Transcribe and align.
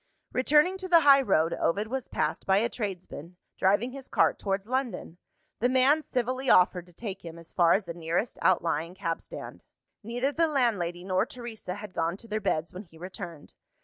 Returning 0.33 0.77
to 0.79 0.87
the 0.89 1.01
high 1.01 1.21
road, 1.21 1.53
Ovid 1.53 1.85
was 1.85 2.07
passed 2.07 2.47
by 2.47 2.57
a 2.57 2.69
tradesman, 2.69 3.37
driving 3.55 3.91
his 3.91 4.07
cart 4.07 4.39
towards 4.39 4.65
London. 4.65 5.19
The 5.59 5.69
man 5.69 6.01
civilly 6.01 6.49
offered 6.49 6.87
to 6.87 6.93
take 6.93 7.23
him 7.23 7.37
as 7.37 7.53
far 7.53 7.73
as 7.73 7.85
the 7.85 7.93
nearest 7.93 8.39
outlying 8.41 8.95
cabstand. 8.95 9.61
Neither 10.01 10.31
the 10.31 10.47
landlady 10.47 11.03
nor 11.03 11.27
Teresa 11.27 11.75
had 11.75 11.93
gone 11.93 12.17
to 12.17 12.27
their 12.27 12.41
beds 12.41 12.73
when 12.73 12.81
he 12.85 12.97
returned. 12.97 13.53